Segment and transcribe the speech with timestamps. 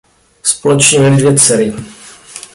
[0.43, 1.73] Společně měli dvě dcery.